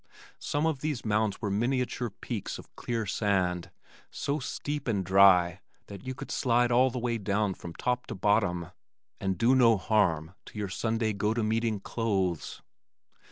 Some 0.39 0.65
of 0.65 0.79
these 0.79 1.05
mounds 1.05 1.43
were 1.43 1.51
miniature 1.51 2.09
peaks 2.09 2.57
of 2.57 2.75
clear 2.75 3.05
sand, 3.05 3.69
so 4.09 4.39
steep 4.39 4.87
and 4.87 5.05
dry 5.05 5.59
that 5.85 6.07
you 6.07 6.15
could 6.15 6.31
slide 6.31 6.71
all 6.71 6.89
the 6.89 6.97
way 6.97 7.19
down 7.19 7.53
from 7.53 7.75
top 7.75 8.07
to 8.07 8.15
bottom, 8.15 8.71
and 9.19 9.37
do 9.37 9.53
no 9.53 9.77
harm 9.77 10.33
to 10.47 10.57
your 10.57 10.69
Sunday 10.69 11.13
go 11.13 11.35
to 11.35 11.43
meeting 11.43 11.79
clothes. 11.81 12.63